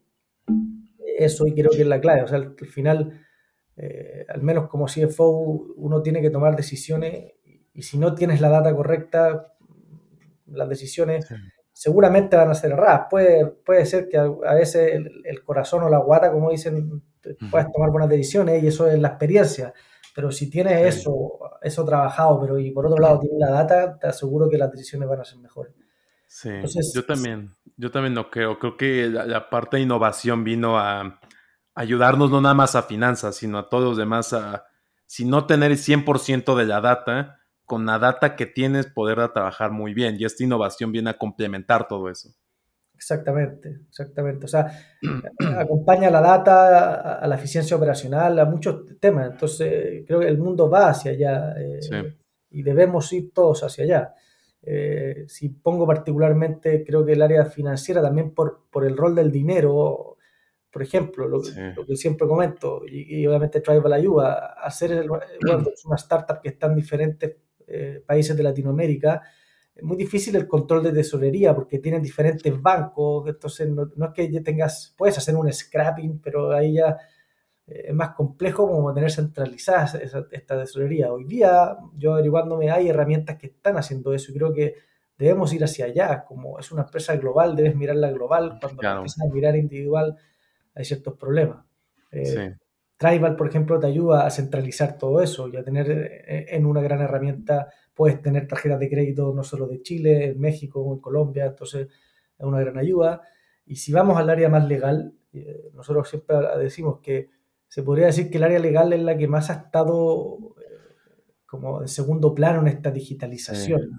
[1.18, 2.22] eso y creo que es la clave.
[2.22, 3.20] O sea, al, final,
[4.28, 5.30] al menos como CFO,
[5.76, 7.32] uno tiene que tomar decisiones
[7.72, 9.54] y si no tienes la data correcta,
[10.46, 11.26] las decisiones
[11.72, 13.06] seguramente van a ser erradas.
[13.10, 14.92] Puede, puede ser que a, veces
[15.24, 17.02] el, corazón o la guata, como dicen,
[17.50, 19.72] puedas tomar buenas decisiones y eso es la experiencia.
[20.20, 24.06] Pero si tienes eso, eso trabajado, pero y por otro lado tienes la data, te
[24.06, 25.72] aseguro que las decisiones van a ser mejores.
[26.26, 26.50] Sí,
[26.94, 28.58] yo también, yo también no creo.
[28.58, 31.18] Creo que la, parte de innovación vino a
[31.74, 34.66] ayudarnos no nada más a finanzas, sino a todos los demás a,
[35.06, 39.70] si no tener el 100% de la data, con la data que tienes poder trabajar
[39.70, 42.28] muy bien y esta innovación viene a complementar todo eso.
[43.00, 44.44] Exactamente, exactamente.
[44.44, 44.70] O sea,
[45.58, 49.30] acompaña la data a, la eficiencia operacional, a muchos temas.
[49.30, 52.14] Entonces, creo que el mundo va hacia allá eh,
[52.50, 54.14] y debemos ir todos hacia allá.
[54.62, 59.32] Eh, si pongo particularmente, creo que el área financiera también por, por el rol del
[59.32, 60.18] dinero,
[60.70, 65.08] por ejemplo, lo, que siempre comento, y, obviamente Tribal ayuda, hacer el,
[65.86, 69.22] una startup que es tan diferente eh, países de Latinoamérica,
[69.80, 74.30] es muy difícil el control de tesorería porque tienen diferentes bancos, entonces no, es que
[74.30, 76.98] ya tengas, puedes hacer un scrapping, pero ahí ya
[77.66, 79.98] eh, es más complejo como tener centralizada
[80.30, 81.10] esta tesorería.
[81.10, 84.74] Hoy día, yo averiguándome, hay herramientas que están haciendo eso y creo que
[85.16, 89.32] debemos ir hacia allá, como es una empresa global, debes mirarla global, cuando empiezas a
[89.32, 90.16] mirar individual
[90.74, 91.64] hay ciertos problemas.
[92.12, 92.54] Eh,
[92.98, 96.82] Tribal, por ejemplo, te ayuda a centralizar todo eso y a tener eh, en una
[96.82, 101.46] gran herramienta, puedes tener tarjetas de crédito no solo de Chile, en México, en Colombia,
[101.46, 101.88] entonces
[102.38, 103.22] es una gran ayuda.
[103.66, 107.30] Y si vamos al área más legal, eh, nosotros siempre decimos que
[107.68, 111.82] se podría decir que el área legal es la que más ha estado eh, como
[111.82, 113.90] en segundo plano en esta digitalización.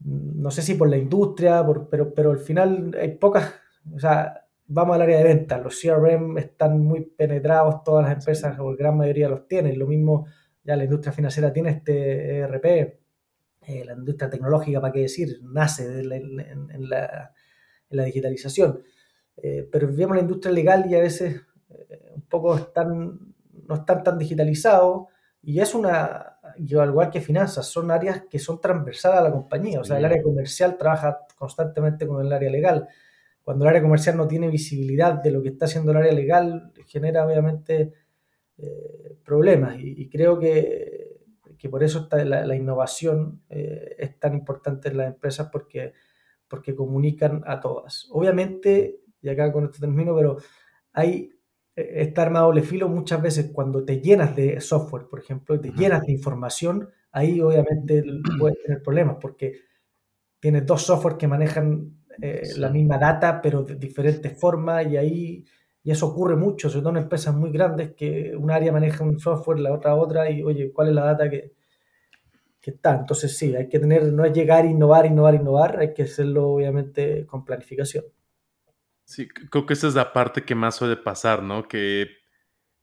[0.00, 3.52] No sé si por la industria, pero, pero al final hay pocas,
[3.92, 5.58] o sea, vamos al área de venta.
[5.58, 9.78] Los CRM están muy penetrados, todas las empresas, o la gran mayoría los tienen.
[9.78, 10.26] Lo mismo,
[10.68, 15.40] ya la industria financiera tiene este ERP, eh, la industria tecnológica, ¿para qué decir?
[15.42, 17.32] Nace en, la,
[17.88, 18.82] digitalización.
[19.38, 23.18] Eh, pero vemos la industria legal y a veces eh, un poco están,
[23.66, 25.06] no están tan digitalizados.
[25.40, 29.32] Y es una, yo al igual que finanzas, son áreas que son transversales a la
[29.32, 29.80] compañía.
[29.80, 32.88] O sea, el área comercial trabaja constantemente con el área legal
[33.48, 36.70] cuando el área comercial no tiene visibilidad de lo que está haciendo el área legal,
[36.86, 37.94] genera obviamente
[38.58, 39.76] eh, problemas.
[39.78, 41.16] Y, creo que,
[41.70, 45.92] por eso está la, innovación eh, es tan importante en las empresas porque,
[46.48, 48.08] porque comunican a todas.
[48.10, 50.38] Obviamente, y acá con esto termino, pero
[50.92, 51.32] hay
[51.74, 55.70] esta arma doble filo muchas veces cuando te llenas de software, por ejemplo, y te
[55.70, 58.04] llenas de información, ahí obviamente
[58.38, 59.60] puedes tener problemas porque
[60.40, 65.44] tienes dos software que manejan eh, la misma data, pero de diferentes formas, y ahí
[65.88, 69.18] y eso ocurre mucho, sobre todo en empresas muy grandes, que un área maneja un
[69.18, 71.54] software, la otra otra, y oye, ¿cuál es la data que,
[72.60, 72.94] que está?
[72.94, 77.24] Entonces sí, hay que tener, no es llegar, innovar, innovar, innovar, hay que hacerlo obviamente
[77.24, 78.04] con planificación.
[79.04, 81.66] Sí, creo que esa es la parte que más suele pasar, ¿no?
[81.66, 82.08] Que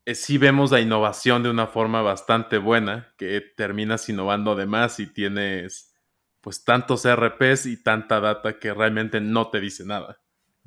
[0.05, 4.99] eh, sí vemos la innovación de una forma bastante buena, que terminas innovando de más
[4.99, 5.93] y tienes
[6.41, 10.24] pues tantos RPs y tanta data que realmente no te dice nada.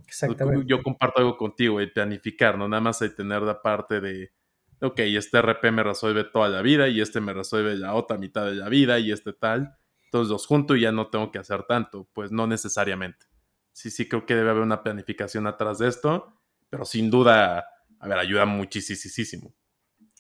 [0.09, 0.65] Exactamente.
[0.67, 4.33] Yo comparto algo contigo, el planificar, no nada más hay tener la parte de,
[4.81, 8.47] ok, este RP me resuelve toda la vida y este me resuelve la otra mitad
[8.47, 9.77] de la vida y este tal.
[10.05, 12.09] Entonces los junto y ya no tengo que hacer tanto.
[12.15, 13.27] Pues no necesariamente.
[13.73, 16.41] Sí, sí creo que debe haber una planificación atrás de esto,
[16.71, 17.67] pero sin duda,
[18.01, 19.55] a ver, ayuda muchísimo.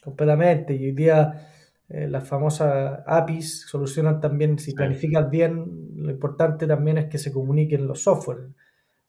[0.02, 0.76] Completamente.
[0.76, 1.50] Y hoy día
[1.88, 7.32] eh, las famosas APIs solucionan también, si planificas bien, lo importante también es que se
[7.32, 8.50] comuniquen los software.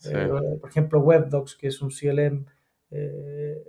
[0.05, 2.45] Eh, por ejemplo, WebDocs, que es un CLM
[2.91, 3.63] eh,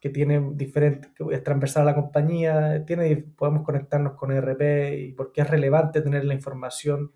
[0.00, 5.12] que tiene diferentes, que es transversal a la compañía, tiene, podemos conectarnos con ERP y
[5.12, 7.12] porque es relevante tener la información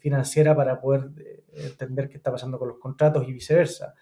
[0.00, 1.10] financiera para poder
[1.54, 3.94] entender qué está pasando con los contratos y viceversa.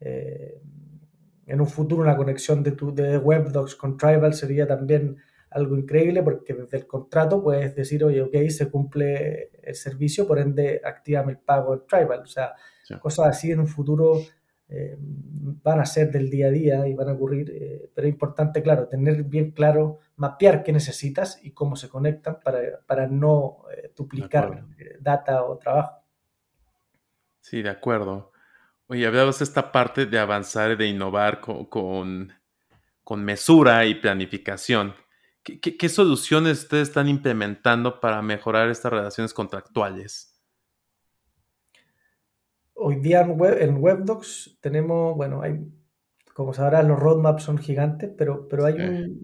[0.00, 5.18] en un futuro, una conexión de, tu, de WebDocs con Tribal sería también
[5.54, 10.38] algo increíble porque desde el contrato puedes decir, oye, ok, se cumple el servicio, por
[10.38, 12.20] ende, activame el pago en Tribal.
[12.20, 12.54] O sea,
[13.00, 14.20] cosas así en un futuro
[14.68, 18.12] eh, van a ser del día a día y van a ocurrir, eh, pero es
[18.12, 23.64] importante, claro, tener bien claro, mapear qué necesitas y cómo se conectan para, para no
[23.76, 24.64] eh, duplicar
[25.00, 26.02] data o trabajo.
[27.40, 28.32] Sí, de acuerdo.
[28.86, 32.32] Oye, hablabas esta parte de avanzar y de innovar con, con,
[33.04, 34.94] con mesura y planificación.
[35.42, 40.31] ¿Qué, soluciones ustedes están implementando para mejorar estas relaciones contractuales?
[42.84, 45.60] Hoy día en, web, en WebDocs tenemos, bueno, hay,
[46.34, 48.76] como sabrás, los roadmaps son gigantes, pero, pero hay,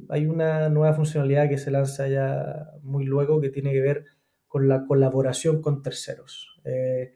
[0.08, 4.04] hay una nueva funcionalidad que se lanza ya muy luego que tiene que ver
[4.46, 6.60] con la colaboración con terceros.
[6.64, 7.14] Eh,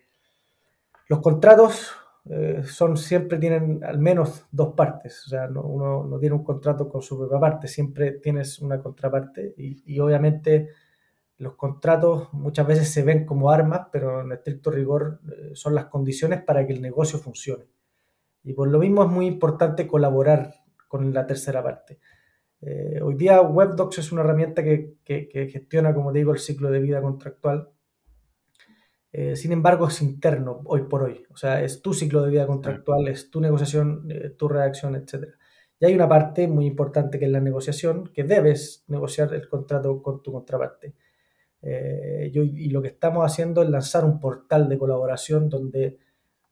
[1.08, 1.92] los contratos
[2.30, 6.88] eh, son siempre tienen al menos dos partes, o sea, uno no tiene un contrato
[6.88, 10.68] con su propia parte, siempre tienes una contraparte y, obviamente
[11.42, 15.86] los contratos muchas veces se ven como armas, pero en estricto rigor eh, son las
[15.86, 17.66] condiciones para que el negocio funcione.
[18.44, 20.54] Y por lo mismo es muy importante colaborar
[20.88, 21.98] con la tercera parte.
[22.60, 24.96] Eh, hoy día WebDocs es una herramienta que,
[25.52, 27.72] gestiona, como digo, el ciclo de vida contractual
[29.12, 31.24] eh, sin embargo, es interno hoy por hoy.
[31.30, 35.28] O sea, es tu ciclo de vida contractual, es tu negociación, eh, tu redacción, etc.
[35.78, 40.02] Y hay una parte muy importante que es la negociación, que debes negociar el contrato
[40.02, 40.94] con tu contraparte.
[41.62, 45.98] Eh, y lo que estamos haciendo es lanzar un portal de colaboración donde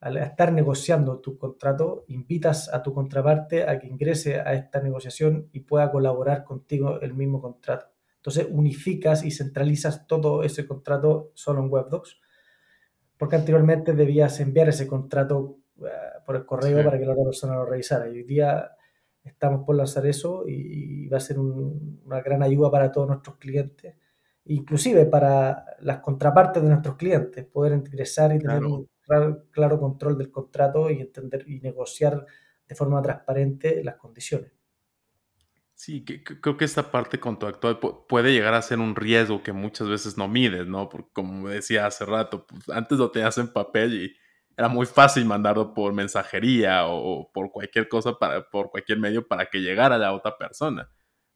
[0.00, 5.50] al estar negociando tu contrato, invitas a tu contraparte a que ingrese a esta negociación
[5.52, 7.86] y pueda colaborar contigo el mismo contrato.
[8.16, 12.18] Entonces unificas y centralizas todo ese contrato solo en WebDocs
[13.18, 15.90] porque anteriormente debías enviar ese contrato eh,
[16.24, 18.08] por el correo para que la otra persona lo revisara.
[18.08, 18.70] Y hoy día
[19.22, 23.94] estamos por lanzar eso y, va a ser una gran ayuda para todos nuestros clientes,
[24.50, 28.88] inclusive para las contrapartes de nuestros clientes, poder ingresar y tener un
[29.50, 32.26] claro control del contrato y entender y negociar
[32.66, 34.52] de forma transparente las condiciones.
[35.74, 40.18] Sí, creo que esta parte contractual puede llegar a ser un riesgo que muchas veces
[40.18, 40.88] no mides, ¿no?
[40.88, 44.16] Porque como decía hace rato, pues antes lo tenías en papel y
[44.56, 49.46] era muy fácil mandarlo por mensajería o por cualquier cosa, para, por cualquier medio para
[49.46, 50.90] que llegara a la otra persona.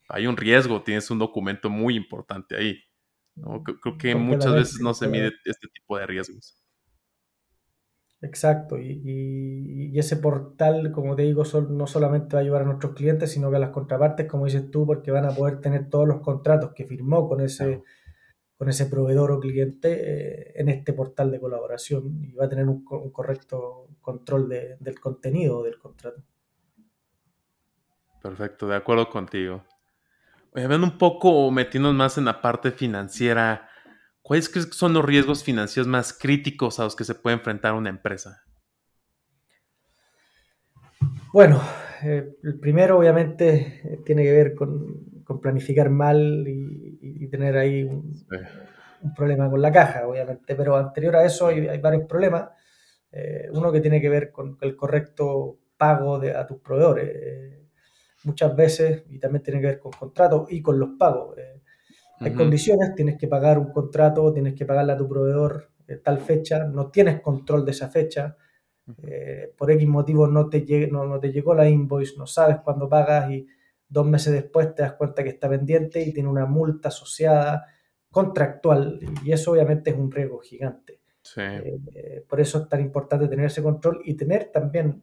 [0.08, 2.82] Hay un riesgo, tienes un documento muy importante ahí.
[3.36, 3.62] ¿No?
[3.62, 6.64] Creo que muchas veces no se mide este tipo de riesgos.
[8.24, 13.30] Exacto, y, ese portal, como te digo, no solamente va a ayudar a nuestros clientes,
[13.30, 16.20] sino que a las contrapartes, como dices tú, porque van a poder tener todos los
[16.22, 17.82] contratos que firmó con ese,
[18.56, 22.66] con ese proveedor o cliente eh, en este portal de colaboración y va a tener
[22.66, 26.22] un, correcto control del contenido del contrato.
[28.22, 29.62] Perfecto, de acuerdo contigo.
[30.54, 33.68] Ven un poco metiéndonos más en la parte financiera.
[34.22, 37.74] ¿Cuáles crees que son los riesgos financieros más críticos a los que se puede enfrentar
[37.74, 38.44] una empresa?
[41.32, 41.60] Bueno,
[42.04, 48.12] eh, el primero obviamente eh, tiene que ver con, planificar mal y, tener ahí un,
[49.16, 52.50] problema con la caja, obviamente, pero anterior a eso hay, varios problemas.
[53.10, 57.63] Eh, uno que tiene que ver con el correcto pago de, a tus proveedores.
[58.24, 61.38] Muchas veces, y también tiene que ver con contratos y con los pagos.
[61.38, 61.60] Eh,
[62.20, 65.70] hay condiciones, tienes que pagar un contrato, tienes que pagarle a tu proveedor
[66.02, 68.36] tal fecha, no tienes control de esa fecha,
[69.02, 72.88] eh, por X motivo no te, no, no, te llegó la invoice, no sabes cuándo
[72.88, 73.46] pagas y
[73.88, 77.66] dos meses después te das cuenta que está pendiente y tiene una multa asociada
[78.10, 81.00] contractual y eso obviamente es un riesgo gigante.
[81.36, 85.02] Eh, por eso es tan importante tener ese control y tener también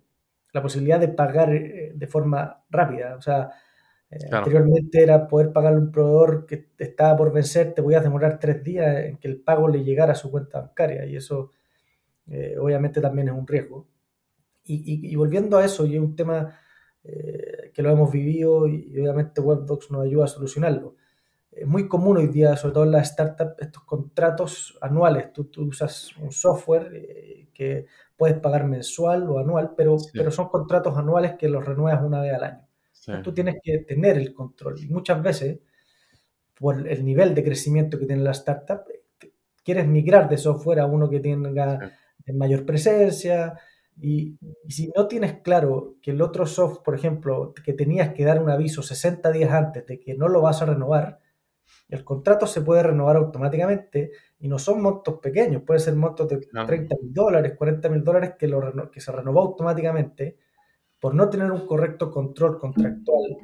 [0.54, 3.16] la posibilidad de pagar eh, de forma rápida.
[3.16, 3.52] O sea,
[4.32, 8.39] anteriormente era poder pagarle a un proveedor que estaba por vencer, te voy a demorar
[8.39, 11.52] tres días en que el pago le llegara a su cuenta bancaria y eso
[12.28, 13.88] eh, obviamente también es un riesgo.
[14.64, 16.58] Y, volviendo a eso, y es un tema
[17.04, 20.95] eh, que lo hemos vivido y, obviamente WebDocs nos ayuda a solucionarlo.
[21.52, 25.34] Es muy común hoy día, sobre todo en las startups, estos contratos anuales.
[25.34, 27.86] Tú, usas un software eh, que
[28.16, 32.34] puedes pagar mensual o anual, pero, pero son contratos anuales que los renuevas una vez
[32.34, 33.22] al año.
[33.24, 34.82] tú tienes que tener el control.
[34.82, 35.60] Y muchas veces,
[36.56, 38.84] por el nivel de crecimiento que tiene la startup,
[39.64, 41.91] quieres migrar de software a uno que tenga
[42.26, 43.60] en mayor presencia.
[43.99, 44.38] Y,
[44.68, 48.49] si no tienes claro que el otro soft, por ejemplo, que tenías que dar un
[48.49, 51.20] aviso 60 días antes de que no lo vas a renovar,
[51.89, 56.38] el contrato se puede renovar automáticamente y no son montos pequeños, puede ser montos de
[56.38, 60.38] 30 mil dólares, 40 mil dólares que, lo, que se renovó automáticamente
[60.99, 63.38] por no tener un correcto control contractual.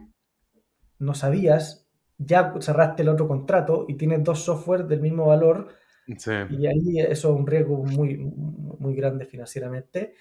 [0.99, 5.69] No sabías, ya cerraste el otro contrato y tienes dos software del mismo valor
[6.07, 10.13] y ahí eso es un riesgo muy, muy grande financieramente.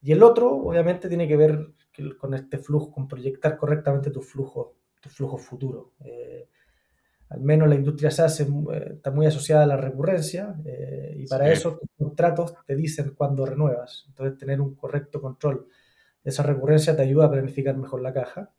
[0.00, 1.74] Y el otro, obviamente, tiene que ver
[2.18, 5.92] con este flujo, con proyectar correctamente tu flujo, tu flujo futuro.
[6.04, 6.48] Eh,
[7.28, 8.46] al menos la industria SaaS eh,
[8.94, 13.44] está muy asociada a la recurrencia eh, y para eso tus contratos te dicen cuándo
[13.44, 14.04] renuevas.
[14.08, 15.66] Entonces, tener un correcto control
[16.22, 18.52] de esa recurrencia te ayuda a planificar mejor la caja.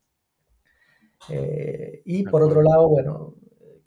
[2.05, 3.35] y por otro lado, bueno,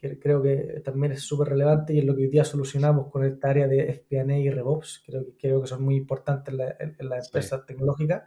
[0.00, 3.22] que creo que también es súper relevante y es lo que hoy día solucionamos con
[3.24, 7.26] esta área de FP&A y RevOps, creo que, creo que son muy importantes en las
[7.26, 8.22] empresas tecnológicas,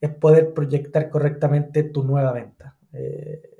[0.00, 2.76] es poder proyectar correctamente tu nueva venta.
[2.92, 3.51] Eh,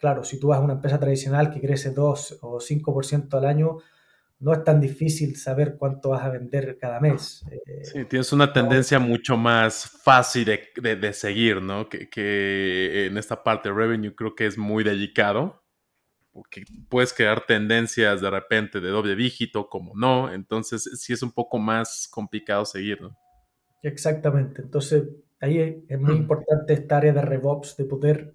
[0.00, 3.76] claro, si tú vas a una empresa tradicional que crece 2 o 5% al año,
[4.40, 7.44] no es tan difícil saber cuánto vas a vender cada mes.
[7.50, 11.90] Eh, sí, tienes una tendencia mucho más fácil de, de, seguir, ¿no?
[11.90, 15.62] Que, que, en esta parte de revenue creo que es muy delicado
[16.32, 21.32] porque puedes crear tendencias de repente de doble dígito, como no, entonces sí es un
[21.32, 23.16] poco más complicado seguirlo.
[23.82, 25.04] Exactamente, entonces
[25.40, 28.34] ahí es muy importante esta área de RevOps, de poder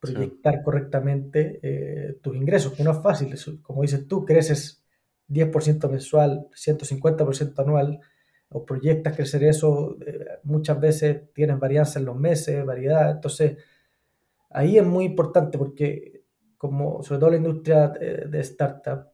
[0.00, 4.84] proyectar correctamente eh, tus ingresos, que no es fácil, como dices tú, creces
[5.28, 8.00] 10% mensual, 150% anual,
[8.50, 13.58] o proyectas crecer eso, eh, muchas veces tienes varianza en los meses, variedad, entonces
[14.50, 16.22] ahí es muy importante porque
[16.56, 19.12] como sobre todo la industria eh, de startup,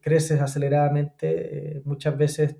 [0.00, 2.56] creces aceleradamente, muchas veces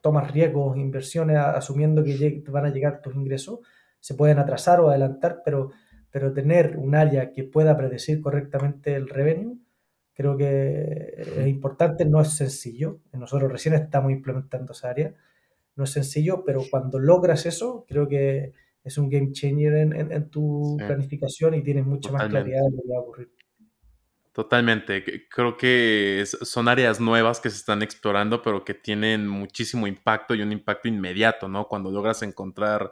[0.00, 3.60] tomas riesgos, inversiones, asumiendo que van a llegar tus ingresos,
[4.00, 5.72] se pueden atrasar o adelantar, pero,
[6.16, 9.58] pero tener un área que pueda predecir correctamente el revenue,
[10.14, 15.12] creo que es importante, no es sencillo, nosotros recién estamos implementando esa área,
[15.74, 20.78] no es sencillo, pero cuando logras eso, creo que es un game changer en, tu
[20.78, 23.30] planificación y tienes mucha más claridad de lo que va a ocurrir.
[24.32, 25.28] Totalmente.
[25.28, 30.40] Creo que son áreas nuevas que se están explorando, pero que tienen muchísimo impacto y
[30.40, 31.68] un impacto inmediato, ¿no?
[31.68, 32.90] Cuando logras encontrar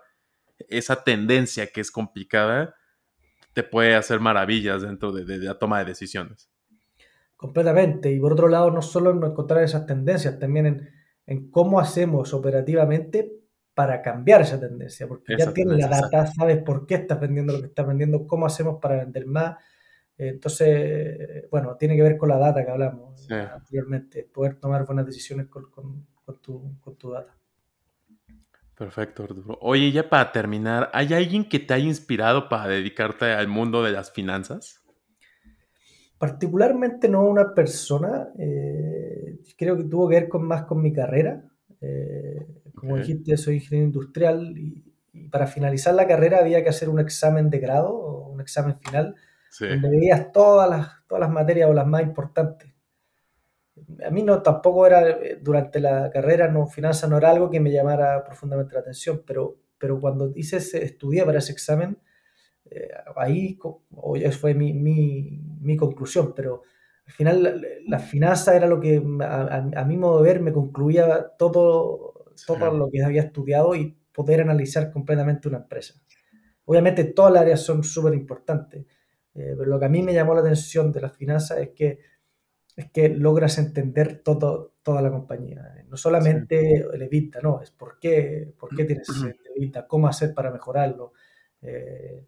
[0.68, 2.74] esa tendencia que es complicada,
[3.54, 6.50] te puede hacer maravillas dentro de, la toma de decisiones.
[7.36, 8.12] Completamente.
[8.12, 10.90] Y por otro lado, no solo en encontrar esas tendencias, también en,
[11.26, 13.32] en cómo hacemos operativamente
[13.74, 17.60] para cambiar esa tendencia, porque ya tienes la data, sabes por qué estás vendiendo lo
[17.60, 19.56] que estás vendiendo, cómo hacemos para vender más.
[20.16, 25.48] Entonces, bueno, tiene que ver con la data que hablamos anteriormente, poder tomar buenas decisiones
[25.48, 25.64] con,
[26.40, 27.36] tu, con, tu, data.
[28.76, 29.58] Perfecto, Arturo.
[29.60, 33.92] Oye, ya para terminar, ¿hay alguien que te haya inspirado para dedicarte al mundo de
[33.92, 34.80] las finanzas?
[36.18, 41.44] Particularmente no una persona, eh, creo que tuvo que ver con, más con mi carrera.
[41.80, 44.82] Eh, como dijiste, soy ingeniero industrial y,
[45.30, 49.14] para finalizar la carrera había que hacer un examen de grado un examen final
[49.60, 52.73] donde veías todas las, todas las materias o las más importantes.
[54.06, 57.60] A mí no tampoco era, eh, durante la carrera, no, finanzas no era algo que
[57.60, 61.98] me llamara profundamente la atención, pero, pero cuando hice estudié para ese examen,
[62.70, 63.58] eh, ahí
[64.38, 66.62] fue mi, mi, mi, conclusión, pero
[67.06, 67.52] al final la,
[67.86, 72.14] la finanza era lo que a, a, mi modo de ver me concluía todo
[72.46, 75.94] todo lo que había estudiado y poder analizar completamente una empresa.
[76.64, 78.86] obviamente todas las áreas son súper importantes,
[79.32, 81.98] pero lo que a mí me llamó la atención de las finanzas es que,
[82.76, 85.84] es que logras entender todo, toda la compañía.
[85.88, 90.34] No solamente el EBITDA, no, es por qué, por qué tienes ese EBITDA, cómo hacer
[90.34, 91.12] para mejorarlo.
[91.62, 92.26] Eh,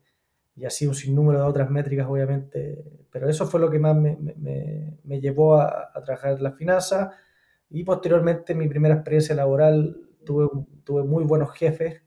[0.55, 2.82] y así un sinnúmero de otras métricas, obviamente.
[3.11, 6.53] Pero eso fue lo que más me, me, me llevó a, a, trabajar en la
[6.53, 7.12] finanza.
[7.68, 10.49] Y posteriormente, en mi primera experiencia laboral, tuve,
[10.84, 12.03] tuve muy buenos jefes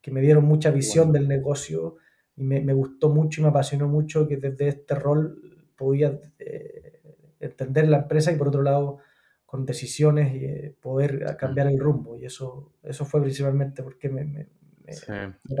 [0.00, 1.96] que me dieron mucha visión del negocio
[2.36, 5.40] y me, me, gustó mucho y me apasionó mucho que desde este rol
[5.76, 6.95] podía eh,
[7.40, 8.98] entender la empresa y por otro lado
[9.46, 12.18] con decisiones y eh, poder cambiar el rumbo.
[12.18, 14.48] Y eso, eso fue principalmente porque me, me,
[14.92, 15.12] sí,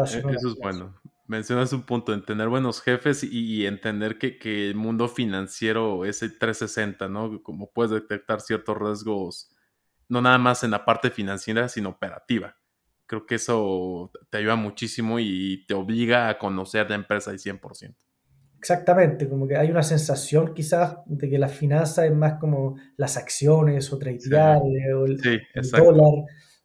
[0.08, 0.94] Eso es bueno.
[1.28, 6.22] Mencionas un punto, en tener buenos jefes y, entender que, que, el mundo financiero es
[6.22, 7.42] el 360, ¿no?
[7.42, 9.50] Como puedes detectar ciertos riesgos,
[10.08, 12.56] no nada más en la parte financiera, sino operativa.
[13.06, 17.96] Creo que eso te ayuda muchísimo y te obliga a conocer la empresa al 100%.
[18.68, 23.16] Exactamente, como que hay una sensación quizás de que la finanza es más como las
[23.16, 26.24] acciones o tradear o el, sí, el dólar,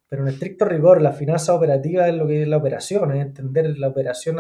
[0.10, 3.78] pero en estricto rigor la finanza operativa es lo que es la operación, es entender
[3.78, 4.38] la operación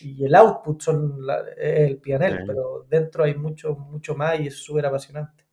[0.00, 2.44] y el output son la, el PNL, sí.
[2.46, 5.44] pero dentro hay mucho, mucho más y es súper apasionante.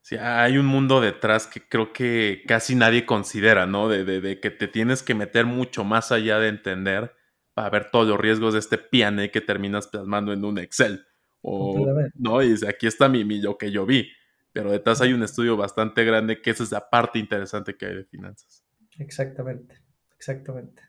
[0.00, 3.88] Sí, hay un mundo detrás que creo que casi nadie considera, ¿no?
[3.88, 7.12] De, de, de que te tienes que meter mucho más allá de entender
[7.54, 11.06] para ver todos los riesgos de este piane que terminas plasmando en un Excel.
[11.40, 14.10] O, no, y dice, aquí está mi, mi, lo que yo vi.
[14.52, 17.94] Pero detrás hay un estudio bastante grande que esa es la parte interesante que hay
[17.96, 18.64] de finanzas.
[18.98, 19.80] Exactamente,
[20.16, 20.82] exactamente.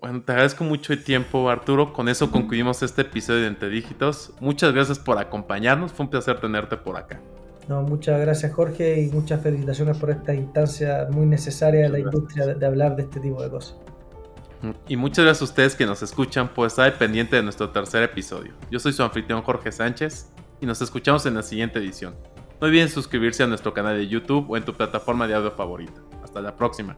[0.00, 1.94] Bueno, te agradezco mucho el tiempo, Arturo.
[1.94, 4.34] Con eso concluimos este episodio de Entre Dígitos.
[4.40, 5.92] Muchas gracias por acompañarnos.
[5.92, 7.20] Fue un placer tenerte por acá.
[7.68, 12.54] No, muchas gracias, Jorge, y muchas felicitaciones por esta instancia muy necesaria de la industria
[12.54, 13.78] de hablar de este tipo de cosas.
[14.88, 18.52] Y muchas gracias a ustedes que nos escuchan por estar pendiente de nuestro tercer episodio.
[18.70, 22.14] Yo soy su anfitrión Jorge Sánchez y nos escuchamos en la siguiente edición.
[22.60, 26.00] No olviden suscribirse a nuestro canal de YouTube o en tu plataforma de audio favorita.
[26.22, 26.96] Hasta la próxima.